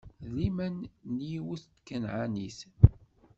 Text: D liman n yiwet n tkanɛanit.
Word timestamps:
D 0.23 0.25
liman 0.35 0.75
n 1.11 1.15
yiwet 1.29 1.63
n 1.69 1.73
tkanɛanit. 1.77 2.59